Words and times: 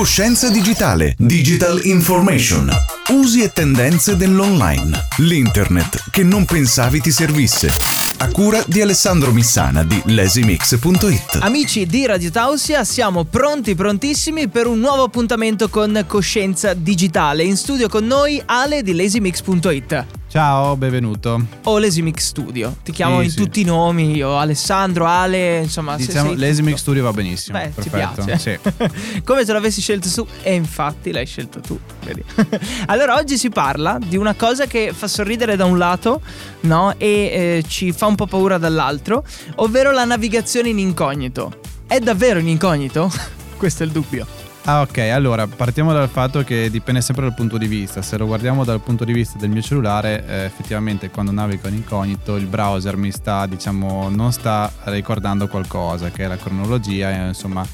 Coscienza 0.00 0.48
digitale, 0.48 1.14
digital 1.18 1.78
information, 1.84 2.70
usi 3.10 3.42
e 3.42 3.52
tendenze 3.52 4.16
dell'online, 4.16 4.98
l'internet 5.18 6.04
che 6.10 6.22
non 6.22 6.46
pensavi 6.46 7.02
ti 7.02 7.10
servisse. 7.10 7.70
A 8.16 8.28
cura 8.28 8.64
di 8.66 8.80
Alessandro 8.80 9.30
Missana 9.30 9.84
di 9.84 10.00
lasimix.it. 10.06 11.40
Amici 11.42 11.84
di 11.84 12.06
Radio 12.06 12.30
Tausia, 12.30 12.82
siamo 12.82 13.24
pronti, 13.24 13.74
prontissimi 13.74 14.48
per 14.48 14.66
un 14.66 14.78
nuovo 14.78 15.02
appuntamento 15.02 15.68
con 15.68 16.02
Coscienza 16.06 16.72
Digitale. 16.72 17.42
In 17.42 17.58
studio 17.58 17.86
con 17.90 18.06
noi 18.06 18.40
Ale 18.46 18.82
di 18.82 18.94
lasimix.it. 18.94 20.19
Ciao, 20.30 20.76
benvenuto. 20.76 21.44
O 21.64 21.78
Lasimix 21.80 22.20
Studio. 22.22 22.76
Ti 22.84 22.92
chiamo 22.92 23.18
Sì, 23.18 23.24
in 23.24 23.30
sì. 23.30 23.36
tutti 23.36 23.60
i 23.62 23.64
nomi, 23.64 24.14
io 24.14 24.38
Alessandro, 24.38 25.04
Ale, 25.04 25.58
insomma, 25.62 25.96
Diciamo, 25.96 26.34
l'Esimic. 26.34 26.78
Studio 26.78 27.02
va 27.02 27.12
benissimo. 27.12 27.58
Beh, 27.58 27.72
ti 27.76 27.88
Perfetto. 27.90 28.24
piace. 28.24 28.60
Sì. 28.62 29.22
Come 29.24 29.44
se 29.44 29.52
l'avessi 29.52 29.80
scelto 29.80 30.08
tu 30.08 30.24
e 30.42 30.54
infatti 30.54 31.10
l'hai 31.10 31.26
scelto 31.26 31.58
tu, 31.58 31.76
vedi. 32.04 32.22
allora 32.86 33.16
oggi 33.16 33.36
si 33.36 33.48
parla 33.48 33.98
di 34.00 34.16
una 34.16 34.34
cosa 34.34 34.66
che 34.66 34.92
fa 34.94 35.08
sorridere 35.08 35.56
da 35.56 35.64
un 35.64 35.76
lato, 35.78 36.20
no? 36.60 36.94
E 36.96 37.08
eh, 37.08 37.64
ci 37.66 37.90
fa 37.90 38.06
un 38.06 38.14
po' 38.14 38.26
paura 38.26 38.56
dall'altro, 38.56 39.24
ovvero 39.56 39.90
la 39.90 40.04
navigazione 40.04 40.68
in 40.68 40.78
incognito. 40.78 41.58
È 41.88 41.98
davvero 41.98 42.38
in 42.38 42.46
incognito? 42.46 43.10
Questo 43.58 43.82
è 43.82 43.86
il 43.86 43.90
dubbio. 43.90 44.39
Ah, 44.64 44.82
ok. 44.82 44.98
Allora, 44.98 45.46
partiamo 45.46 45.92
dal 45.92 46.08
fatto 46.08 46.44
che 46.44 46.70
dipende 46.70 47.00
sempre 47.00 47.24
dal 47.24 47.34
punto 47.34 47.56
di 47.58 47.66
vista. 47.66 48.02
Se 48.02 48.16
lo 48.18 48.26
guardiamo 48.26 48.62
dal 48.64 48.80
punto 48.80 49.04
di 49.04 49.12
vista 49.12 49.38
del 49.38 49.48
mio 49.50 49.62
cellulare, 49.62 50.24
eh, 50.26 50.44
effettivamente 50.44 51.10
quando 51.10 51.32
navigo 51.32 51.66
in 51.68 51.74
incognito, 51.74 52.36
il 52.36 52.46
browser 52.46 52.96
mi 52.96 53.10
sta, 53.10 53.46
diciamo, 53.46 54.08
non 54.10 54.32
sta 54.32 54.70
ricordando 54.84 55.48
qualcosa, 55.48 56.10
che 56.10 56.24
è 56.24 56.26
la 56.28 56.36
cronologia, 56.36 57.10
e, 57.10 57.28
insomma, 57.28 57.66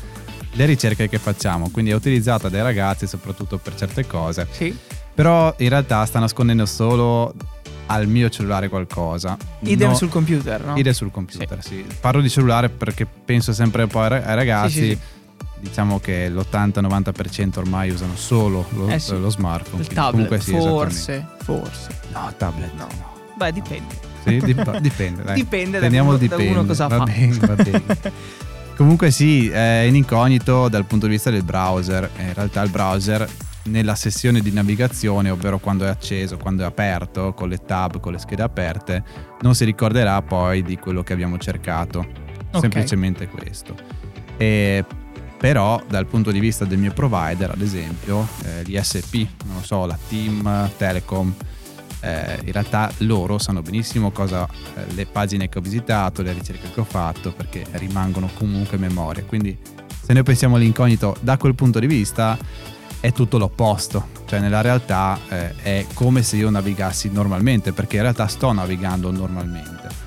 le 0.52 0.64
ricerche 0.64 1.08
che 1.08 1.18
facciamo. 1.18 1.70
Quindi 1.70 1.90
è 1.90 1.94
utilizzata 1.94 2.48
dai 2.48 2.62
ragazzi 2.62 3.06
soprattutto 3.06 3.58
per 3.58 3.74
certe 3.74 4.06
cose. 4.06 4.46
Sì. 4.50 4.74
Però 5.14 5.54
in 5.58 5.68
realtà 5.68 6.04
sta 6.06 6.18
nascondendo 6.18 6.66
solo 6.66 7.34
al 7.86 8.06
mio 8.06 8.28
cellulare 8.28 8.68
qualcosa. 8.68 9.36
Idem 9.60 9.90
No- 9.90 9.94
sul 9.96 10.08
computer, 10.08 10.64
no? 10.64 10.76
Idem 10.76 10.92
sul 10.92 11.10
computer, 11.10 11.62
sì. 11.62 11.84
Parlo 12.00 12.20
di 12.20 12.28
cellulare 12.30 12.68
perché 12.68 13.06
penso 13.06 13.52
sempre 13.52 13.86
poi 13.86 14.02
ai 14.04 14.08
ra- 14.08 14.22
ai 14.24 14.34
ragazzi. 14.34 14.72
Sì, 14.72 14.78
sì, 14.80 14.86
sì. 14.88 14.98
Diciamo 15.58 15.98
che 15.98 16.28
l'80-90% 16.28 17.58
ormai 17.58 17.90
usano 17.90 18.14
solo 18.16 18.66
lo, 18.70 18.88
Eh 18.88 18.98
sì. 18.98 19.18
lo 19.18 19.30
smartphone. 19.30 19.82
Il 19.82 19.88
tablet, 19.88 20.28
comunque 20.28 20.40
sì, 20.40 20.50
forse, 20.52 21.26
forse. 21.42 21.88
No, 22.12 22.32
tablet 22.36 22.72
no. 22.74 22.86
no. 22.98 23.14
Beh, 23.36 23.52
dipende. 23.52 23.94
Sì, 24.24 24.38
dip- 24.38 24.78
dipende. 24.78 25.22
Dai. 25.22 25.34
Dipende 25.34 25.78
da 25.78 25.86
uno- 26.02 26.12
il 26.12 26.18
da 26.18 26.36
dipende. 26.36 26.52
uno 26.58 26.66
cosa 26.66 26.86
va 26.88 26.98
fa. 26.98 27.04
Bene, 27.04 27.36
va 27.38 27.54
bene. 27.54 27.82
Comunque 28.76 29.10
sì, 29.10 29.48
è 29.48 29.84
in 29.88 29.94
incognito 29.96 30.68
dal 30.68 30.84
punto 30.84 31.06
di 31.06 31.12
vista 31.12 31.30
del 31.30 31.42
browser. 31.42 32.10
In 32.18 32.34
realtà 32.34 32.60
il 32.62 32.70
browser 32.70 33.26
nella 33.64 33.94
sessione 33.94 34.40
di 34.40 34.52
navigazione, 34.52 35.30
ovvero 35.30 35.58
quando 35.58 35.86
è 35.86 35.88
acceso, 35.88 36.36
quando 36.36 36.62
è 36.62 36.66
aperto, 36.66 37.32
con 37.32 37.48
le 37.48 37.58
tab, 37.64 37.98
con 38.00 38.12
le 38.12 38.18
schede 38.18 38.42
aperte, 38.42 39.02
non 39.40 39.54
si 39.54 39.64
ricorderà 39.64 40.20
poi 40.22 40.62
di 40.62 40.76
quello 40.76 41.02
che 41.02 41.14
abbiamo 41.14 41.38
cercato. 41.38 42.06
Ok. 42.52 42.60
Semplicemente 42.60 43.28
questo. 43.28 43.74
E 44.36 44.84
però 45.46 45.80
dal 45.88 46.06
punto 46.06 46.32
di 46.32 46.40
vista 46.40 46.64
del 46.64 46.78
mio 46.78 46.92
provider, 46.92 47.50
ad 47.50 47.60
esempio, 47.60 48.26
eh, 48.42 48.64
l'ISP, 48.64 49.14
non 49.44 49.62
so, 49.62 49.86
la 49.86 49.96
Team, 50.08 50.68
Telecom, 50.76 51.32
eh, 52.00 52.40
in 52.46 52.50
realtà 52.50 52.90
loro 52.98 53.38
sanno 53.38 53.62
benissimo 53.62 54.10
cosa 54.10 54.44
eh, 54.74 54.92
le 54.94 55.06
pagine 55.06 55.48
che 55.48 55.58
ho 55.58 55.60
visitato, 55.60 56.22
le 56.22 56.32
ricerche 56.32 56.72
che 56.74 56.80
ho 56.80 56.84
fatto, 56.84 57.30
perché 57.30 57.64
rimangono 57.74 58.28
comunque 58.34 58.76
memoria. 58.76 59.22
Quindi 59.22 59.56
se 60.02 60.12
noi 60.12 60.24
pensiamo 60.24 60.56
all'incognito 60.56 61.16
da 61.20 61.36
quel 61.36 61.54
punto 61.54 61.78
di 61.78 61.86
vista 61.86 62.36
è 62.98 63.12
tutto 63.12 63.38
l'opposto, 63.38 64.08
cioè 64.24 64.40
nella 64.40 64.62
realtà 64.62 65.16
eh, 65.28 65.54
è 65.62 65.86
come 65.94 66.24
se 66.24 66.34
io 66.34 66.50
navigassi 66.50 67.08
normalmente, 67.12 67.70
perché 67.70 67.94
in 67.94 68.02
realtà 68.02 68.26
sto 68.26 68.50
navigando 68.50 69.12
normalmente. 69.12 70.05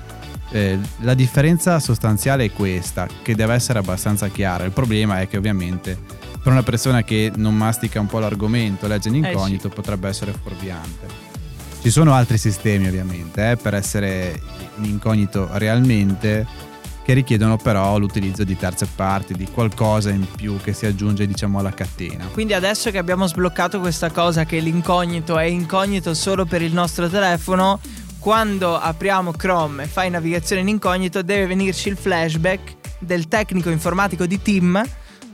Eh, 0.52 0.78
la 1.00 1.14
differenza 1.14 1.78
sostanziale 1.78 2.44
è 2.46 2.52
questa, 2.52 3.06
che 3.22 3.34
deve 3.34 3.54
essere 3.54 3.78
abbastanza 3.78 4.28
chiara. 4.28 4.64
Il 4.64 4.72
problema 4.72 5.20
è 5.20 5.28
che 5.28 5.36
ovviamente 5.36 5.96
per 6.42 6.52
una 6.52 6.62
persona 6.62 7.02
che 7.02 7.30
non 7.36 7.56
mastica 7.56 8.00
un 8.00 8.06
po' 8.06 8.18
l'argomento, 8.18 8.86
legge 8.86 9.08
in 9.08 9.24
Eh, 9.24 9.30
incognito, 9.30 9.68
potrebbe 9.68 10.08
essere 10.08 10.32
fuorviante. 10.32 11.28
Ci 11.82 11.90
sono 11.90 12.12
altri 12.12 12.36
sistemi 12.36 12.88
ovviamente 12.88 13.52
eh, 13.52 13.56
per 13.56 13.74
essere 13.74 14.40
in 14.78 14.84
incognito 14.84 15.48
realmente 15.52 16.46
che 17.02 17.14
richiedono 17.14 17.56
però 17.56 17.98
l'utilizzo 17.98 18.44
di 18.44 18.56
terze 18.56 18.86
parti, 18.94 19.34
di 19.34 19.48
qualcosa 19.50 20.10
in 20.10 20.26
più 20.36 20.58
che 20.62 20.72
si 20.72 20.86
aggiunge 20.86 21.26
diciamo 21.26 21.58
alla 21.58 21.72
catena. 21.72 22.26
Quindi 22.32 22.52
adesso 22.52 22.90
che 22.90 22.98
abbiamo 22.98 23.26
sbloccato 23.26 23.80
questa 23.80 24.10
cosa 24.10 24.44
che 24.44 24.58
l'incognito 24.58 25.38
è 25.38 25.44
incognito 25.44 26.12
solo 26.14 26.44
per 26.44 26.60
il 26.60 26.72
nostro 26.72 27.08
telefono, 27.08 27.80
quando 28.20 28.78
apriamo 28.78 29.32
Chrome 29.32 29.84
e 29.84 29.86
fai 29.86 30.10
navigazione 30.10 30.62
in 30.62 30.68
incognito 30.68 31.22
deve 31.22 31.46
venirci 31.46 31.88
il 31.88 31.96
flashback 31.96 32.76
del 32.98 33.26
tecnico 33.28 33.70
informatico 33.70 34.26
di 34.26 34.40
Tim, 34.40 34.80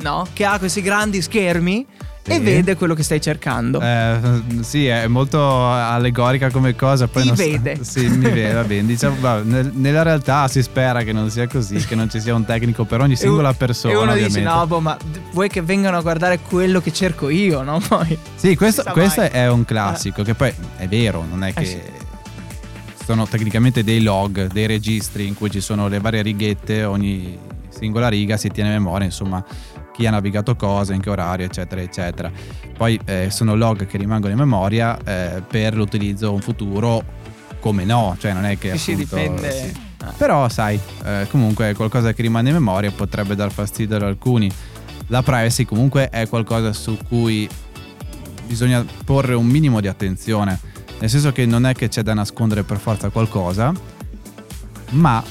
no? 0.03 0.27
Che 0.33 0.45
ha 0.45 0.59
questi 0.59 0.81
grandi 0.83 1.21
schermi 1.21 1.85
e 2.29 2.35
Sì. 2.35 2.41
vede 2.41 2.75
quello 2.77 2.95
che 2.95 3.03
stai 3.05 3.21
cercando. 3.21 3.81
Eh, 3.81 4.19
sì, 4.61 4.87
è 4.87 5.07
molto 5.07 5.69
allegorica 5.69 6.51
come 6.51 6.75
cosa. 6.75 7.07
Poi 7.09 7.23
Ti 7.23 7.29
non 7.29 7.37
sta- 7.37 7.47
vede. 7.47 7.79
sì, 7.85 8.09
mi 8.09 8.29
vede, 8.31 8.53
va 8.53 8.63
bene. 8.65 8.87
Diciamo, 8.87 9.17
va, 9.21 9.41
nel- 9.43 9.71
nella 9.75 10.03
realtà 10.03 10.47
si 10.49 10.61
spera 10.63 11.03
che 11.03 11.13
non 11.13 11.29
sia 11.31 11.47
così, 11.49 11.77
che 11.85 11.95
non 11.97 12.09
ci 12.11 12.21
sia 12.21 12.35
un 12.35 12.45
tecnico 12.45 12.85
per 12.85 13.01
ogni 13.01 13.15
singola 13.17 13.51
E 13.51 13.55
persona. 13.55 13.93
E 13.93 13.97
uno 13.97 14.11
ovviamente. 14.13 14.41
dice: 14.41 14.53
No, 14.53 14.67
boh, 14.67 14.81
ma 14.81 14.97
vuoi 15.33 15.49
che 15.49 15.61
vengano 15.63 15.97
a 15.99 16.03
guardare 16.03 16.39
quello 16.41 16.81
che 16.81 16.93
cerco 16.93 17.29
io, 17.29 17.63
no? 17.63 17.81
Poi. 17.87 18.17
Sì, 18.37 18.55
questo, 18.57 18.83
questo 18.93 19.21
è 19.23 19.49
un 19.49 19.65
classico, 19.65 20.23
che 20.25 20.35
poi 20.35 20.53
è 20.79 20.87
vero, 20.89 21.25
non 21.29 21.43
è 21.45 21.53
che 21.53 21.65
sì. 21.65 21.81
Sono 23.07 23.25
tecnicamente 23.29 23.85
dei 23.85 24.03
log, 24.03 24.51
dei 24.51 24.67
registri 24.67 25.29
in 25.29 25.35
cui 25.37 25.49
ci 25.49 25.61
sono 25.61 25.87
le 25.87 26.01
varie 26.01 26.23
righette, 26.23 26.83
ogni 26.83 27.39
singola 27.69 28.09
riga 28.09 28.37
si 28.37 28.49
tiene 28.49 28.71
a 28.71 28.73
memoria, 28.73 29.07
insomma, 29.07 29.45
chi 29.93 30.07
ha 30.07 30.11
navigato 30.11 30.57
cosa, 30.57 30.93
in 30.93 31.01
che 31.01 31.11
orario, 31.11 31.47
eccetera, 31.47 31.81
eccetera. 31.81 32.33
Poi 32.77 32.99
eh, 33.05 33.29
sono 33.31 33.55
log 33.55 33.87
che 33.87 33.97
rimangono 33.97 34.33
in 34.33 34.39
memoria 34.41 34.99
eh, 35.05 35.41
per 35.49 35.77
l'utilizzo 35.77 36.33
in 36.33 36.41
futuro, 36.41 37.05
come 37.61 37.85
no, 37.85 38.17
cioè 38.19 38.33
non 38.33 38.45
è 38.45 38.59
che 38.59 38.77
Sì, 38.77 38.95
appunto, 38.95 39.15
dipende. 39.15 39.51
sì. 39.53 39.73
Ah. 40.03 40.13
Però 40.17 40.49
sai, 40.49 40.77
eh, 41.05 41.29
comunque 41.31 41.75
qualcosa 41.75 42.13
che 42.13 42.23
rimane 42.23 42.49
in 42.49 42.57
memoria 42.57 42.91
potrebbe 42.91 43.37
dar 43.37 43.53
fastidio 43.53 43.95
ad 43.95 44.03
alcuni. 44.03 44.51
La 45.07 45.23
privacy 45.23 45.65
comunque 45.65 46.09
è 46.09 46.27
qualcosa 46.27 46.73
su 46.73 46.99
cui 47.09 47.49
bisogna 48.47 48.85
porre 49.05 49.35
un 49.35 49.47
minimo 49.47 49.81
di 49.81 49.87
attenzione, 49.87 50.59
nel 50.99 51.11
senso 51.11 51.33
che 51.33 51.47
non 51.47 51.67
è 51.67 51.75
che 51.75 51.89
c'è 51.89 52.03
da 52.03 52.15
nascondere 52.15 52.63
per 52.63 52.79
forza 52.79 53.09
qualcosa, 53.11 53.73
ma 54.91 55.23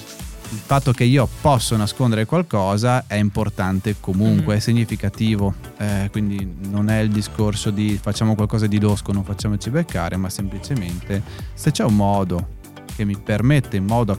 il 0.52 0.60
fatto 0.64 0.92
che 0.92 1.04
io 1.04 1.28
posso 1.42 1.76
nascondere 1.76 2.26
qualcosa 2.26 3.06
è 3.08 3.16
importante 3.16 3.96
comunque, 4.00 4.54
Mhm. 4.54 4.60
è 4.60 4.62
significativo, 4.62 5.54
Eh, 5.78 6.08
quindi 6.10 6.56
non 6.70 6.90
è 6.90 7.00
il 7.00 7.10
discorso 7.10 7.70
di 7.70 8.00
facciamo 8.02 8.34
qualcosa 8.36 8.66
di 8.66 8.80
losco, 8.80 9.12
non 9.12 9.26
facciamoci 9.26 9.70
beccare, 9.70 10.16
ma 10.16 10.30
semplicemente 10.30 11.22
se 11.54 11.72
c'è 11.72 11.84
un 11.84 11.96
modo 11.98 12.48
che 12.96 13.04
mi 13.04 13.18
permette 13.18 13.76
in 13.76 13.84
modo 13.86 14.18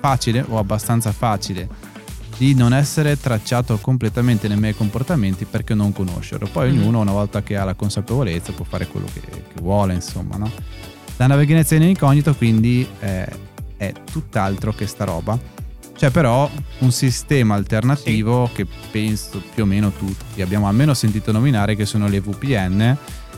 facile 0.00 0.44
o 0.48 0.56
abbastanza 0.58 1.10
facile 1.10 1.68
di 2.36 2.54
non 2.54 2.74
essere 2.74 3.18
tracciato 3.18 3.78
completamente 3.78 4.48
nei 4.48 4.56
miei 4.56 4.74
comportamenti 4.74 5.44
perché 5.44 5.74
non 5.74 5.92
conoscerlo. 5.92 6.48
Poi 6.50 6.70
Mhm. 6.72 6.78
ognuno 6.80 7.00
una 7.00 7.12
volta 7.12 7.42
che 7.42 7.56
ha 7.56 7.64
la 7.64 7.74
consapevolezza 7.74 8.52
può 8.52 8.64
fare 8.64 8.86
quello 8.86 9.06
che, 9.12 9.20
che 9.20 9.60
vuole, 9.60 9.94
insomma, 9.94 10.36
no? 10.36 10.50
La 11.16 11.26
navigazione 11.28 11.84
in 11.84 11.90
incognito 11.90 12.34
quindi 12.34 12.86
eh, 13.00 13.26
è 13.76 13.92
tutt'altro 14.10 14.72
che 14.72 14.86
sta 14.86 15.04
roba. 15.04 15.38
C'è 15.96 16.10
però 16.10 16.50
un 16.78 16.90
sistema 16.90 17.54
alternativo 17.54 18.50
che 18.52 18.66
penso 18.90 19.40
più 19.54 19.62
o 19.62 19.66
meno 19.66 19.92
tutti 19.92 20.42
abbiamo 20.42 20.66
almeno 20.66 20.92
sentito 20.92 21.30
nominare 21.30 21.76
che 21.76 21.86
sono 21.86 22.08
le 22.08 22.20
VPN, 22.20 22.96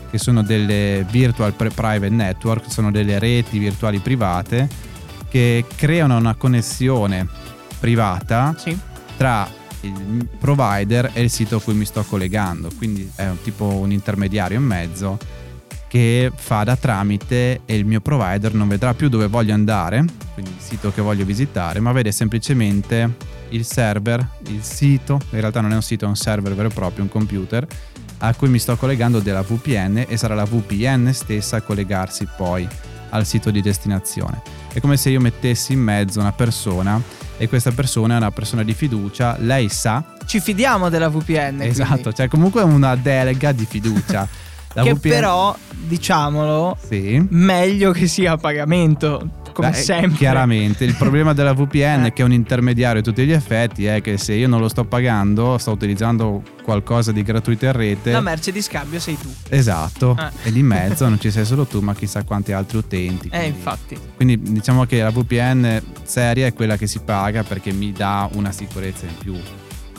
che 0.09 0.17
sono 0.17 0.41
delle 0.41 1.05
Virtual 1.11 1.53
Pri- 1.53 1.69
Private 1.69 2.09
Network, 2.09 2.71
sono 2.71 2.89
delle 2.89 3.19
reti 3.19 3.59
virtuali 3.59 3.99
private 3.99 4.67
che 5.29 5.65
creano 5.75 6.17
una 6.17 6.33
connessione 6.33 7.27
privata 7.79 8.55
Sì. 8.57 8.75
Tra 9.17 9.49
il 9.81 10.27
provider 10.39 11.11
e 11.13 11.21
il 11.21 11.29
sito 11.29 11.57
a 11.57 11.61
cui 11.61 11.73
mi 11.73 11.85
sto 11.85 12.03
collegando. 12.03 12.69
Quindi 12.77 13.09
è 13.15 13.27
un 13.27 13.41
tipo 13.41 13.65
un 13.65 13.91
intermediario 13.91 14.57
in 14.57 14.63
mezzo 14.63 15.17
che 15.87 16.31
fa 16.35 16.63
da 16.63 16.75
tramite 16.75 17.61
e 17.65 17.75
il 17.75 17.85
mio 17.85 18.01
provider 18.01 18.53
non 18.53 18.67
vedrà 18.67 18.93
più 18.93 19.09
dove 19.09 19.27
voglio 19.27 19.53
andare, 19.53 20.03
quindi 20.33 20.51
il 20.51 20.61
sito 20.61 20.91
che 20.91 21.01
voglio 21.01 21.23
visitare, 21.23 21.79
ma 21.79 21.93
vede 21.93 22.11
semplicemente 22.11 23.15
il 23.49 23.65
server, 23.65 24.27
il 24.47 24.61
sito, 24.63 25.19
in 25.31 25.39
realtà 25.39 25.61
non 25.61 25.71
è 25.71 25.75
un 25.75 25.81
sito, 25.81 26.03
è 26.03 26.07
un 26.07 26.17
server 26.17 26.53
vero 26.53 26.67
e 26.67 26.73
proprio, 26.73 27.03
un 27.03 27.09
computer 27.09 27.65
a 28.19 28.33
cui 28.33 28.49
mi 28.49 28.59
sto 28.59 28.75
collegando 28.75 29.19
della 29.19 29.43
VPN 29.43 30.05
e 30.07 30.17
sarà 30.17 30.33
la 30.33 30.43
VPN 30.43 31.13
stessa 31.13 31.57
a 31.57 31.61
collegarsi 31.61 32.27
poi 32.35 32.67
al 33.09 33.25
sito 33.25 33.51
di 33.51 33.61
destinazione. 33.61 34.41
È 34.71 34.79
come 34.79 34.97
se 34.97 35.09
io 35.09 35.19
mettessi 35.19 35.73
in 35.73 35.79
mezzo 35.79 36.19
una 36.19 36.31
persona 36.31 37.01
e 37.37 37.47
questa 37.47 37.71
persona 37.71 38.15
è 38.15 38.17
una 38.17 38.31
persona 38.31 38.63
di 38.63 38.73
fiducia, 38.73 39.37
lei 39.39 39.69
sa. 39.69 40.03
Ci 40.25 40.39
fidiamo 40.39 40.89
della 40.89 41.09
VPN. 41.09 41.61
Esatto, 41.61 41.93
quindi. 41.93 42.15
cioè 42.15 42.27
comunque 42.27 42.61
è 42.61 42.65
una 42.65 42.95
delega 42.95 43.51
di 43.51 43.65
fiducia. 43.65 44.27
Che 44.77 44.93
VPN... 44.93 45.09
però, 45.09 45.57
diciamolo, 45.71 46.77
sì. 46.87 47.25
meglio 47.29 47.91
che 47.93 48.05
sia 48.05 48.33
a 48.33 48.37
pagamento 48.37 49.45
come 49.57 49.71
Beh, 49.71 49.77
sempre. 49.77 50.17
Chiaramente, 50.17 50.83
il 50.83 50.93
problema 50.93 51.33
della 51.33 51.53
VPN 51.53 52.11
che 52.13 52.21
è 52.21 52.25
un 52.25 52.31
intermediario 52.31 53.01
a 53.01 53.03
tutti 53.03 53.25
gli 53.25 53.31
effetti, 53.31 53.87
è 53.87 54.01
che 54.01 54.19
se 54.19 54.33
io 54.33 54.47
non 54.47 54.59
lo 54.59 54.69
sto 54.69 54.85
pagando, 54.85 55.57
sto 55.57 55.71
utilizzando 55.71 56.43
qualcosa 56.61 57.11
di 57.11 57.23
gratuito 57.23 57.65
in 57.65 57.71
rete. 57.71 58.11
La 58.11 58.21
merce 58.21 58.51
di 58.51 58.61
scambio 58.61 58.99
sei 58.99 59.17
tu. 59.17 59.33
Esatto, 59.49 60.15
eh. 60.15 60.49
e 60.49 60.51
di 60.51 60.61
mezzo 60.61 61.09
non 61.09 61.19
ci 61.19 61.31
sei 61.31 61.43
solo 61.43 61.65
tu, 61.65 61.79
ma 61.79 61.95
chissà 61.95 62.23
quanti 62.23 62.51
altri 62.51 62.77
utenti. 62.77 63.27
Eh, 63.27 63.29
quindi, 63.29 63.45
eh, 63.45 63.47
infatti. 63.47 63.97
Quindi 64.15 64.39
diciamo 64.39 64.85
che 64.85 65.01
la 65.01 65.09
VPN 65.09 65.81
seria 66.03 66.45
è 66.45 66.53
quella 66.53 66.77
che 66.77 66.85
si 66.85 66.99
paga 66.99 67.41
perché 67.41 67.71
mi 67.71 67.91
dà 67.91 68.29
una 68.33 68.51
sicurezza 68.51 69.05
in 69.07 69.17
più 69.17 69.35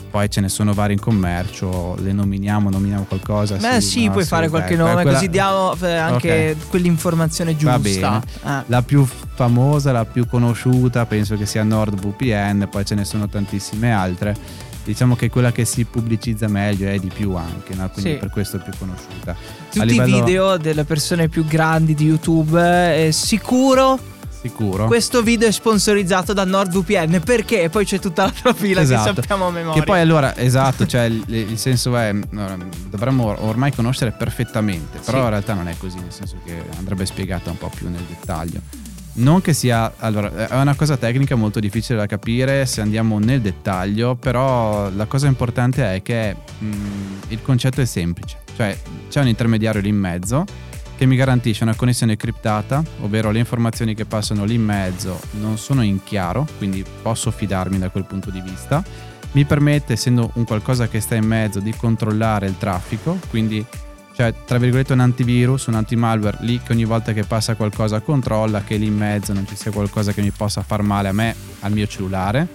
poi 0.09 0.29
ce 0.29 0.41
ne 0.41 0.49
sono 0.49 0.73
vari 0.73 0.93
in 0.93 0.99
commercio, 0.99 1.95
le 1.99 2.11
nominiamo, 2.11 2.69
nominiamo 2.69 3.03
qualcosa. 3.03 3.57
Beh 3.57 3.79
sì, 3.79 4.05
no, 4.05 4.13
puoi 4.13 4.23
sì, 4.23 4.29
fare 4.29 4.49
qualche 4.49 4.75
nome 4.75 4.93
quella... 4.93 5.13
così 5.13 5.29
diamo 5.29 5.75
eh, 5.81 5.93
anche 5.93 6.51
okay. 6.51 6.67
quell'informazione 6.67 7.55
giusta. 7.55 8.21
Ah. 8.41 8.63
La 8.65 8.81
più 8.81 9.05
famosa, 9.39 9.93
la 9.93 10.03
più 10.03 10.27
conosciuta 10.27 11.05
penso 11.05 11.37
che 11.37 11.45
sia 11.45 11.63
NordVPN, 11.63 12.67
poi 12.69 12.83
ce 12.83 12.95
ne 12.95 13.05
sono 13.05 13.29
tantissime 13.29 13.93
altre. 13.93 14.35
Diciamo 14.83 15.15
che 15.15 15.29
quella 15.29 15.53
che 15.53 15.63
si 15.63 15.85
pubblicizza 15.85 16.49
meglio 16.49 16.89
è 16.89 16.99
di 16.99 17.07
più 17.13 17.35
anche, 17.35 17.73
no? 17.73 17.89
quindi 17.89 18.11
sì. 18.11 18.17
per 18.17 18.31
questo 18.31 18.57
è 18.57 18.59
più 18.59 18.73
conosciuta. 18.77 19.33
Tutti 19.71 19.85
livello... 19.85 20.17
i 20.17 20.19
video 20.19 20.57
delle 20.57 20.83
persone 20.83 21.29
più 21.29 21.45
grandi 21.45 21.95
di 21.95 22.07
YouTube, 22.07 23.05
eh, 23.05 23.13
sicuro 23.13 24.17
Sicuro. 24.41 24.85
Questo 24.85 25.21
video 25.21 25.49
è 25.49 25.51
sponsorizzato 25.51 26.31
da 26.31 26.45
NordVPN 26.45 27.21
perché 27.25 27.67
poi 27.69 27.83
c'è 27.83 27.99
tutta 27.99 28.23
l'altra 28.23 28.53
fila 28.53 28.79
esatto. 28.79 29.09
che 29.09 29.15
sappiamo 29.21 29.47
a 29.47 29.51
memoria. 29.51 29.81
Che 29.81 29.85
poi 29.85 29.99
allora, 29.99 30.35
esatto, 30.37 30.85
cioè 30.85 31.03
il, 31.03 31.23
il 31.27 31.57
senso 31.57 31.95
è 31.97 32.13
dovremmo 32.89 33.35
ormai 33.45 33.73
conoscere 33.73 34.11
perfettamente, 34.11 34.99
però 34.99 35.17
sì. 35.17 35.23
in 35.23 35.29
realtà 35.29 35.53
non 35.55 35.67
è 35.67 35.75
così, 35.77 35.99
nel 35.99 36.13
senso 36.13 36.37
che 36.45 36.63
andrebbe 36.77 37.05
spiegata 37.05 37.49
un 37.49 37.57
po' 37.57 37.69
più 37.73 37.89
nel 37.89 38.03
dettaglio. 38.07 38.87
Non 39.13 39.41
che 39.41 39.53
sia, 39.53 39.93
allora, 39.97 40.47
è 40.47 40.61
una 40.61 40.75
cosa 40.75 40.95
tecnica 40.95 41.35
molto 41.35 41.59
difficile 41.59 41.97
da 41.97 42.05
capire 42.05 42.65
se 42.65 42.79
andiamo 42.81 43.19
nel 43.19 43.41
dettaglio, 43.41 44.15
però 44.15 44.89
la 44.91 45.05
cosa 45.05 45.27
importante 45.27 45.95
è 45.95 46.01
che 46.01 46.35
mh, 46.57 46.67
il 47.29 47.41
concetto 47.41 47.81
è 47.81 47.85
semplice, 47.85 48.37
cioè 48.55 48.77
c'è 49.09 49.19
un 49.21 49.27
intermediario 49.27 49.81
lì 49.81 49.89
in 49.89 49.97
mezzo 49.97 50.45
che 50.95 51.05
mi 51.05 51.15
garantisce 51.15 51.63
una 51.63 51.75
connessione 51.75 52.17
criptata, 52.17 52.83
ovvero 53.01 53.31
le 53.31 53.39
informazioni 53.39 53.95
che 53.95 54.03
passano 54.05 54.43
lì 54.43 54.55
in 54.55 54.63
mezzo 54.63 55.19
non 55.39 55.57
sono 55.57 55.81
in 55.81 56.03
chiaro, 56.03 56.45
quindi 56.57 56.83
posso 57.01 57.31
fidarmi 57.31 57.79
da 57.79 57.89
quel 57.89 58.03
punto 58.03 58.29
di 58.29 58.41
vista. 58.41 58.83
Mi 59.31 59.45
permette, 59.45 59.93
essendo 59.93 60.31
un 60.33 60.43
qualcosa 60.43 60.89
che 60.89 60.99
sta 60.99 61.15
in 61.15 61.25
mezzo, 61.25 61.61
di 61.61 61.73
controllare 61.73 62.47
il 62.47 62.57
traffico, 62.57 63.17
quindi 63.29 63.65
cioè 64.19 64.33
tra 64.43 64.57
virgolette 64.57 64.91
un 64.91 64.99
antivirus, 64.99 65.67
un 65.67 65.75
antimalware 65.75 66.39
lì 66.41 66.59
che 66.61 66.73
ogni 66.73 66.83
volta 66.83 67.13
che 67.13 67.23
passa 67.23 67.55
qualcosa 67.55 68.01
controlla 68.01 68.63
che 68.63 68.75
lì 68.75 68.87
in 68.87 68.97
mezzo 68.97 69.31
non 69.31 69.47
ci 69.47 69.55
sia 69.55 69.71
qualcosa 69.71 70.11
che 70.11 70.21
mi 70.21 70.31
possa 70.31 70.61
far 70.61 70.81
male 70.81 71.07
a 71.07 71.13
me, 71.13 71.33
al 71.61 71.71
mio 71.71 71.87
cellulare 71.87 72.45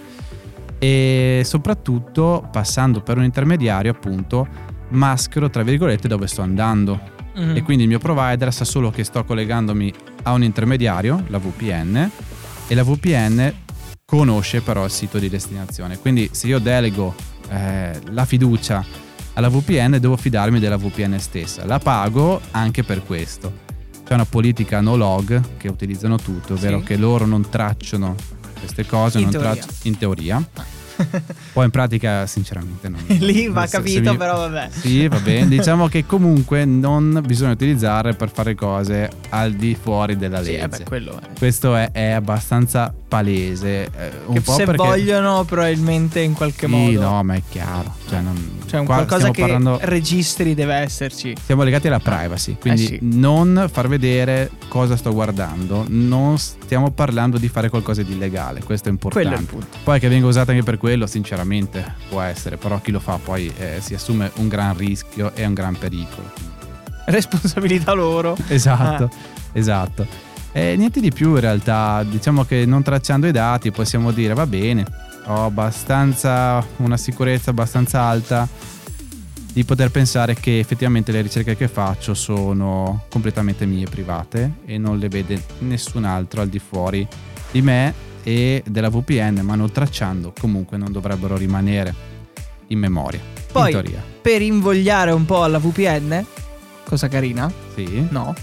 e 0.77 1.41
soprattutto 1.43 2.47
passando 2.51 3.01
per 3.01 3.17
un 3.17 3.23
intermediario 3.23 3.89
appunto 3.89 4.47
maschero 4.89 5.49
tra 5.49 5.63
virgolette 5.63 6.07
dove 6.07 6.27
sto 6.27 6.43
andando 6.43 6.99
mm-hmm. 7.35 7.55
e 7.55 7.63
quindi 7.63 7.81
il 7.81 7.89
mio 7.89 7.97
provider 7.97 8.53
sa 8.53 8.63
solo 8.63 8.91
che 8.91 9.03
sto 9.03 9.23
collegandomi 9.23 9.91
a 10.21 10.33
un 10.33 10.43
intermediario, 10.43 11.23
la 11.29 11.39
VPN, 11.39 12.11
e 12.67 12.75
la 12.75 12.83
VPN 12.83 13.53
conosce 14.05 14.61
però 14.61 14.85
il 14.85 14.91
sito 14.91 15.17
di 15.17 15.29
destinazione. 15.29 15.97
Quindi 15.97 16.29
se 16.31 16.45
io 16.45 16.59
delego 16.59 17.15
eh, 17.49 17.99
la 18.11 18.25
fiducia 18.25 18.85
alla 19.35 19.49
VPN 19.49 19.97
devo 19.99 20.17
fidarmi 20.17 20.59
della 20.59 20.77
VPN 20.77 21.19
stessa. 21.19 21.65
La 21.65 21.79
pago 21.79 22.41
anche 22.51 22.83
per 22.83 23.03
questo. 23.03 23.63
C'è 24.05 24.13
una 24.13 24.25
politica 24.25 24.81
no 24.81 24.95
log 24.95 25.41
che 25.57 25.67
utilizzano 25.67 26.17
tutto, 26.17 26.53
ovvero 26.53 26.79
sì. 26.79 26.85
che 26.85 26.97
loro 26.97 27.25
non 27.25 27.49
tracciano 27.49 28.15
queste 28.59 28.85
cose, 28.85 29.19
in 29.19 29.29
teoria. 29.29 29.53
Tracciano, 29.53 29.73
in 29.83 29.97
teoria. 29.97 30.47
Poi 31.51 31.65
in 31.65 31.71
pratica 31.71 32.25
sinceramente 32.25 32.87
non... 32.87 33.03
Lì 33.19 33.47
va 33.47 33.67
capito 33.67 34.11
mi... 34.11 34.17
però 34.17 34.37
vabbè. 34.37 34.69
Sì, 34.71 35.07
va 35.07 35.19
bene. 35.19 35.47
Diciamo 35.47 35.87
che 35.87 36.05
comunque 36.05 36.65
non 36.65 37.21
bisogna 37.25 37.51
utilizzare 37.51 38.13
per 38.13 38.31
fare 38.31 38.55
cose 38.55 39.09
al 39.29 39.53
di 39.53 39.77
fuori 39.79 40.15
della 40.15 40.39
legge. 40.39 40.53
Sì, 40.53 40.67
vabbè, 40.67 40.83
quello 40.83 41.19
è. 41.19 41.37
Questo 41.37 41.75
è, 41.75 41.91
è 41.91 42.11
abbastanza 42.11 42.93
palese. 43.07 43.85
Eh, 43.85 44.11
un 44.27 44.41
po 44.41 44.53
se 44.53 44.65
perché... 44.65 44.85
vogliono 44.85 45.43
probabilmente 45.43 46.21
in 46.21 46.33
qualche 46.33 46.67
sì, 46.67 46.71
modo. 46.71 46.91
Sì, 46.91 46.97
no, 46.97 47.23
ma 47.23 47.33
è 47.35 47.41
chiaro. 47.49 47.95
Cioè, 48.07 48.21
non... 48.21 48.59
cioè 48.75 48.79
un 48.79 48.85
qualcosa 48.85 49.31
che 49.31 49.41
parlando... 49.41 49.79
registri 49.81 50.53
deve 50.53 50.75
esserci. 50.75 51.35
Siamo 51.45 51.63
legati 51.63 51.87
alla 51.87 51.99
privacy, 51.99 52.57
quindi 52.59 52.83
eh 52.83 52.87
sì. 52.87 52.99
non 53.01 53.67
far 53.71 53.87
vedere 53.87 54.51
cosa 54.67 54.97
sto 54.97 55.13
guardando. 55.13 55.85
Non 55.87 56.37
stiamo 56.37 56.91
parlando 56.91 57.37
di 57.37 57.47
fare 57.47 57.69
qualcosa 57.69 58.01
di 58.01 58.13
illegale, 58.13 58.63
questo 58.63 58.89
è 58.89 58.91
importante. 58.91 59.27
Quello 59.27 59.39
è 59.39 59.43
il 59.43 59.47
punto. 59.49 59.77
Poi 59.83 59.99
che 59.99 60.07
venga 60.09 60.27
usata 60.27 60.51
anche 60.51 60.63
per 60.63 60.77
quello, 60.77 61.07
sinceramente, 61.07 61.95
può 62.09 62.21
essere, 62.21 62.57
però 62.57 62.79
chi 62.81 62.91
lo 62.91 62.99
fa 62.99 63.17
poi 63.21 63.51
eh, 63.57 63.77
si 63.79 63.93
assume 63.93 64.31
un 64.35 64.47
gran 64.47 64.75
rischio 64.75 65.31
e 65.33 65.45
un 65.45 65.53
gran 65.53 65.77
pericolo. 65.77 66.31
Responsabilità 67.05 67.93
loro. 67.93 68.35
Esatto, 68.47 69.03
ah. 69.03 69.09
esatto. 69.53 70.07
E 70.51 70.75
niente 70.77 71.01
di 71.01 71.11
più 71.11 71.31
in 71.31 71.41
realtà, 71.41 72.03
diciamo 72.03 72.45
che 72.45 72.65
non 72.65 72.81
tracciando 72.81 73.27
i 73.27 73.31
dati 73.31 73.71
possiamo 73.71 74.11
dire 74.11 74.33
va 74.33 74.47
bene, 74.47 74.85
ho 75.25 75.45
abbastanza 75.45 76.65
una 76.77 76.97
sicurezza 76.97 77.49
abbastanza 77.49 78.01
alta 78.01 78.47
di 79.51 79.63
poter 79.63 79.89
pensare 79.89 80.33
che 80.33 80.59
effettivamente 80.59 81.11
le 81.11 81.21
ricerche 81.21 81.55
che 81.55 81.67
faccio 81.67 82.13
sono 82.13 83.05
completamente 83.09 83.65
mie 83.65 83.87
private 83.87 84.55
e 84.65 84.77
non 84.77 84.97
le 84.97 85.07
vede 85.07 85.41
nessun 85.59 86.03
altro 86.03 86.41
al 86.41 86.49
di 86.49 86.59
fuori 86.59 87.07
di 87.51 87.61
me 87.61 87.93
e 88.21 88.63
della 88.67 88.89
VPN, 88.89 89.39
ma 89.43 89.55
non 89.55 89.71
tracciando 89.71 90.33
comunque 90.37 90.77
non 90.77 90.91
dovrebbero 90.91 91.37
rimanere 91.37 91.93
in 92.67 92.79
memoria. 92.79 93.21
Poi, 93.51 93.71
in 93.71 93.71
teoria. 93.71 94.03
per 94.21 94.41
invogliare 94.41 95.11
un 95.11 95.25
po' 95.25 95.43
alla 95.43 95.59
VPN, 95.59 96.25
cosa 96.83 97.07
carina? 97.07 97.49
Sì. 97.75 98.07
No 98.09 98.33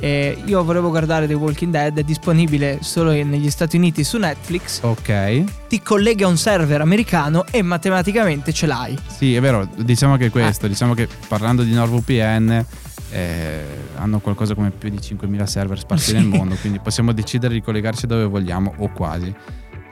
eh, 0.00 0.42
io 0.44 0.62
volevo 0.62 0.90
guardare 0.90 1.26
The 1.26 1.34
Walking 1.34 1.72
Dead, 1.72 1.98
è 1.98 2.02
disponibile 2.02 2.78
solo 2.82 3.12
negli 3.12 3.50
Stati 3.50 3.76
Uniti 3.76 4.04
su 4.04 4.18
Netflix. 4.18 4.80
Ok. 4.82 5.44
Ti 5.68 5.82
colleghi 5.82 6.22
a 6.22 6.28
un 6.28 6.36
server 6.36 6.80
americano 6.80 7.44
e 7.50 7.62
matematicamente 7.62 8.52
ce 8.52 8.66
l'hai. 8.66 8.98
Sì, 9.06 9.34
è 9.34 9.40
vero, 9.40 9.68
diciamo 9.76 10.16
che 10.16 10.30
questo, 10.30 10.66
ah. 10.66 10.68
diciamo 10.68 10.94
che 10.94 11.08
parlando 11.28 11.62
di 11.62 11.72
NordVPN 11.72 12.64
eh, 13.10 13.64
hanno 13.96 14.18
qualcosa 14.20 14.54
come 14.54 14.70
più 14.70 14.90
di 14.90 14.98
5.000 14.98 15.44
server 15.44 15.78
sparsi 15.78 16.10
sì. 16.10 16.14
nel 16.14 16.26
mondo, 16.26 16.56
quindi 16.56 16.78
possiamo 16.78 17.12
decidere 17.12 17.54
di 17.54 17.62
collegarci 17.62 18.06
dove 18.06 18.24
vogliamo 18.24 18.74
o 18.78 18.92
quasi. 18.92 19.34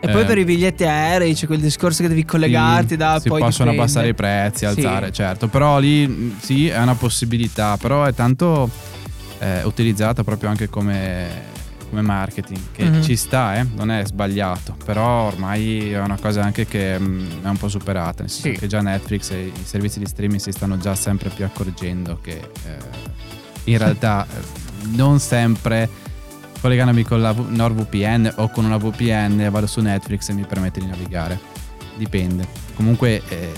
E 0.00 0.11
poi 0.11 0.20
eh, 0.20 0.25
per 0.26 0.37
i 0.37 0.44
biglietti 0.44 0.84
aerei 0.84 1.32
c'è 1.32 1.46
quel 1.46 1.61
discorso 1.61 2.02
che 2.02 2.08
devi 2.08 2.26
collegarti 2.26 2.88
sì, 2.88 2.96
da 2.96 3.18
si 3.18 3.28
poi 3.30 3.40
possono 3.40 3.70
dipende. 3.70 3.80
abbassare 3.80 4.08
i 4.08 4.14
prezzi, 4.14 4.66
alzare, 4.66 5.06
sì. 5.06 5.12
certo, 5.14 5.49
però 5.49 5.78
lì 5.78 6.34
sì, 6.40 6.68
è 6.68 6.78
una 6.78 6.94
possibilità, 6.94 7.78
però 7.78 8.04
è 8.04 8.12
tanto 8.12 8.68
eh, 9.38 9.62
utilizzata 9.64 10.25
proprio 10.25 10.49
anche 10.49 10.69
come, 10.69 11.29
come 11.88 12.03
marketing, 12.03 12.61
che 12.73 12.85
mm-hmm. 12.85 13.03
ci 13.03 13.17
sta, 13.17 13.57
eh? 13.57 13.67
non 13.75 13.91
è 13.91 14.05
sbagliato, 14.05 14.76
però 14.85 15.26
ormai 15.26 15.93
è 15.93 16.00
una 16.00 16.19
cosa 16.21 16.43
anche 16.43 16.67
che 16.67 16.99
mh, 16.99 17.05
mm, 17.05 17.45
è 17.45 17.49
un 17.49 17.57
po' 17.57 17.69
superata, 17.69 18.23
nel 18.23 18.31
senso 18.31 18.53
sì. 18.53 18.59
che 18.59 18.67
già 18.67 18.81
Netflix 18.81 19.31
e 19.31 19.53
i 19.55 19.64
servizi 19.64 19.99
di 19.99 20.07
streaming 20.07 20.41
si 20.41 20.53
stanno 20.53 20.79
già 20.79 20.95
sempre 20.95 21.31
più 21.31 21.45
accorgendo 21.45 22.19
che 22.21 22.50
eh, 22.67 23.12
in 23.64 23.79
realtà 23.79 24.26
eh, 24.31 24.62
non 24.97 25.19
sempre 25.19 25.88
collegandomi 26.64 27.03
con 27.03 27.21
la 27.21 27.35
NordVPN 27.35 28.33
o 28.37 28.49
con 28.49 28.64
una 28.64 28.79
VPN 28.79 29.49
vado 29.50 29.67
su 29.67 29.81
Netflix 29.81 30.31
e 30.31 30.33
mi 30.33 30.47
permette 30.47 30.81
di 30.81 30.87
navigare. 30.87 31.38
Dipende. 31.97 32.47
Comunque 32.75 33.23
eh, 33.29 33.53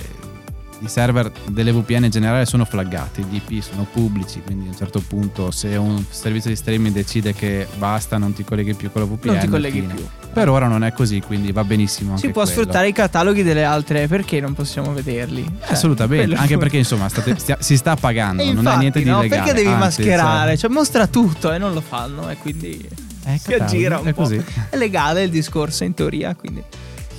i 0.80 0.88
server 0.88 1.30
delle 1.49 1.73
VPN 1.73 2.04
in 2.04 2.11
generale 2.11 2.45
sono 2.45 2.64
flaggati, 2.64 3.23
gli 3.25 3.37
IP 3.37 3.62
sono 3.62 3.87
pubblici, 3.90 4.42
quindi 4.42 4.66
a 4.66 4.71
un 4.71 4.76
certo 4.76 5.00
punto 5.00 5.50
se 5.50 5.76
un 5.76 6.04
servizio 6.09 6.50
di 6.50 6.56
streaming 6.56 6.95
decide 6.95 7.33
che 7.33 7.66
basta, 7.78 8.18
non 8.18 8.33
ti 8.33 8.45
colleghi 8.45 8.75
più 8.75 8.90
con 8.90 9.02
la 9.02 9.09
VPN. 9.09 9.30
Non 9.30 9.38
ti 9.38 9.49
colleghi 9.49 9.80
fine. 9.80 9.95
più. 9.95 10.06
Per 10.33 10.49
ora 10.50 10.66
non 10.66 10.85
è 10.85 10.92
così, 10.92 11.21
quindi 11.21 11.50
va 11.52 11.64
benissimo. 11.64 12.16
Si 12.18 12.28
può 12.28 12.42
quello. 12.42 12.59
sfruttare 12.59 12.88
i 12.88 12.92
cataloghi 12.92 13.42
delle 13.42 13.64
altre, 13.64 14.06
perché 14.06 14.40
non 14.40 14.52
possiamo 14.52 14.92
vederli? 14.92 15.45
Cioè, 15.45 15.73
Assolutamente, 15.73 16.35
anche 16.35 16.59
perché 16.59 16.76
insomma 16.76 17.09
state, 17.09 17.38
stia, 17.38 17.56
si 17.61 17.76
sta 17.76 17.97
pagando, 17.97 18.42
infatti, 18.42 18.62
non 18.62 18.73
è 18.75 18.76
niente 18.76 18.99
di 19.02 19.09
no, 19.09 19.21
illegale. 19.21 19.42
Perché 19.42 19.56
devi 19.56 19.75
anzi, 19.75 20.00
mascherare? 20.02 20.50
Cioè, 20.50 20.59
cioè, 20.59 20.71
mostra 20.71 21.06
tutto 21.06 21.52
e 21.52 21.59
non 21.59 21.73
lo 21.73 21.80
fanno 21.80 22.28
e 22.28 22.37
quindi 22.37 22.87
eh, 23.25 23.38
si 23.38 23.54
aggira 23.54 23.99
un 23.99 24.06
è 24.09 24.12
po'. 24.12 24.23
Così. 24.23 24.42
È 24.68 24.76
legale 24.76 25.23
il 25.23 25.30
discorso 25.30 25.85
in 25.85 25.95
teoria, 25.95 26.35
quindi... 26.35 26.62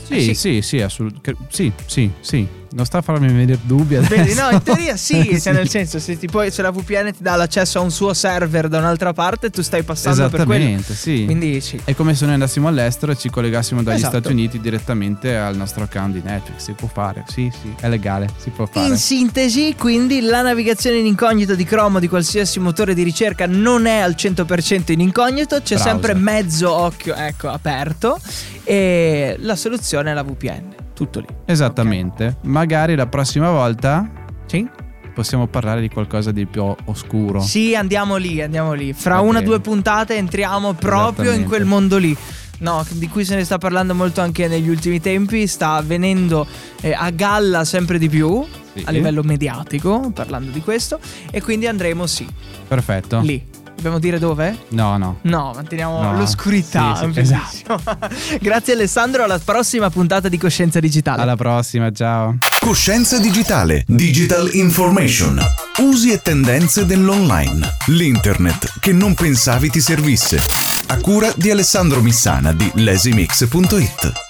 Sì, 0.04 0.14
eh 0.14 0.22
sì, 0.22 0.34
sì, 0.36 0.62
sì, 0.62 0.82
assolut- 0.82 1.36
sì, 1.50 1.70
sì, 1.86 2.10
sì, 2.22 2.48
non 2.78 2.86
sta 2.86 3.00
a 3.00 3.02
farmi 3.02 3.26
venire 3.26 3.58
dubbi 3.64 3.96
adesso. 3.96 4.16
Vedi, 4.16 4.36
no, 4.36 4.52
in 4.52 4.62
teoria 4.62 4.96
sì, 4.96 5.38
cioè 5.42 5.52
nel 5.52 5.68
senso 5.68 5.98
se, 5.98 6.16
ti 6.16 6.28
puoi, 6.28 6.52
se 6.52 6.62
la 6.62 6.70
VPN 6.70 7.12
ti 7.12 7.24
dà 7.24 7.36
l'accesso 7.36 7.80
a 7.80 7.82
un 7.82 7.90
suo 7.90 8.14
server 8.14 8.68
da 8.68 8.78
un'altra 8.78 9.14
parte, 9.14 9.50
tu 9.50 9.64
stai 9.64 9.82
passando 9.82 10.30
per 10.30 10.46
quello. 10.46 10.54
Esattamente, 10.54 10.94
sì. 10.94 11.24
Quindi 11.26 11.60
sì. 11.60 11.82
È 11.84 11.96
come 11.96 12.14
se 12.14 12.26
noi 12.26 12.36
andassimo 12.36 12.68
all'estero 12.68 13.14
e 13.14 13.18
ci 13.18 13.32
collegassimo 13.32 13.82
dagli 13.82 13.96
Esatto. 13.96 14.20
Stati 14.20 14.32
Uniti 14.32 14.60
direttamente 14.60 15.36
al 15.36 15.58
nostro 15.58 15.84
account 15.86 16.14
di 16.14 16.22
Netflix. 16.24 16.62
Si 16.66 16.74
può 16.74 16.88
fare, 16.88 17.24
sì, 17.28 17.52
sì, 17.60 17.74
è 17.80 17.90
legale, 17.90 18.30
si 18.38 18.52
può 18.52 18.68
fare. 18.68 18.86
In 18.86 18.96
sintesi, 18.98 19.74
quindi 19.76 20.22
la 20.22 20.44
navigazione 20.44 20.98
in 20.98 21.08
incognito 21.08 21.56
di 21.56 21.64
Chrome 21.64 21.98
o 21.98 22.00
di 22.00 22.08
qualsiasi 22.08 22.60
motore 22.60 22.94
di 22.94 23.02
ricerca 23.02 23.48
non 23.48 23.88
è 23.88 23.98
al 23.98 24.14
100% 24.16 24.92
in 24.92 25.00
incognito, 25.00 25.56
c'è 25.64 25.74
Browser. 25.76 25.92
sempre 25.92 26.14
mezzo 26.14 26.72
occhio, 26.72 27.16
ecco, 27.16 27.48
aperto 27.50 28.20
e 28.64 29.36
la 29.40 29.56
soluzione 29.56 30.12
è 30.12 30.14
la 30.14 30.24
VPN, 30.24 30.76
tutto 30.98 31.20
lì. 31.20 31.28
Esattamente. 31.46 32.38
Magari 32.42 32.96
la 32.96 33.06
prossima 33.06 33.52
volta 33.52 34.10
Sì? 34.48 34.68
possiamo 35.14 35.46
parlare 35.48 35.82
di 35.82 35.90
qualcosa 35.90 36.32
di 36.32 36.46
più 36.48 36.64
oscuro. 36.86 37.40
Sì, 37.42 37.76
andiamo 37.76 38.16
lì, 38.18 38.42
andiamo 38.42 38.74
lì. 38.74 38.94
Fra 38.94 39.16
Va 39.16 39.22
una 39.22 39.40
o 39.40 39.42
due 39.44 39.60
puntate 39.60 40.16
entriamo 40.16 40.74
proprio 40.74 41.32
in 41.34 41.46
quel 41.46 41.66
mondo 41.66 41.98
lì. 41.98 42.16
No, 42.60 42.84
di 42.90 43.08
cui 43.08 43.24
se 43.24 43.36
ne 43.36 43.44
sta 43.44 43.60
parlando 43.60 43.94
molto 43.94 44.22
anche 44.22 44.48
negli 44.48 44.68
ultimi 44.70 45.00
tempi, 45.00 45.46
sta 45.46 45.80
venendo 45.86 46.46
eh, 46.82 46.92
a 46.92 47.12
galla 47.12 47.64
sempre 47.66 48.00
di 48.00 48.10
più 48.10 48.44
Sì. 48.74 48.82
a 48.86 48.92
livello 48.92 49.22
mediatico, 49.24 50.12
parlando 50.14 50.50
di 50.52 50.62
questo, 50.62 51.00
e 51.32 51.40
quindi 51.42 51.68
andremo 51.68 52.08
sì, 52.08 52.28
Perfetto. 52.68 53.20
lì. 53.20 53.44
Dobbiamo 53.78 54.00
dire 54.00 54.18
dove? 54.18 54.58
No, 54.70 54.98
no. 54.98 55.20
No, 55.22 55.52
manteniamo 55.54 56.02
No, 56.02 56.18
l'oscurità. 56.18 56.96
sì, 56.96 57.04
sì, 57.06 57.12
bellissimo. 57.12 57.80
Grazie 58.42 58.74
Alessandro, 58.74 59.24
alla 59.24 59.38
prossima 59.38 59.92
puntata 59.92 60.30
di 60.30 60.38
Coscienza 60.40 60.80
Digitale. 60.80 61.22
Alla 61.22 61.36
prossima, 61.36 61.92
ciao. 61.92 62.38
Coscienza 62.60 63.20
digitale. 63.20 63.84
Digital 63.88 64.50
information. 64.54 65.40
Usi 65.78 66.12
e 66.12 66.20
tendenze 66.24 66.88
dell'online. 66.88 67.60
L'internet 67.88 68.80
che 68.80 68.92
non 68.92 69.14
pensavi 69.14 69.70
ti 69.70 69.80
servisse. 69.80 70.40
A 70.88 70.98
cura 70.98 71.32
di 71.36 71.52
Alessandro 71.52 72.02
Missana 72.02 72.54
di 72.54 72.70
lesimix.it. 72.74 74.27